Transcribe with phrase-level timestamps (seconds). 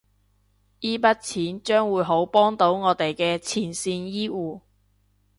[0.79, 4.61] 依筆錢將會好幫到我哋嘅前線醫護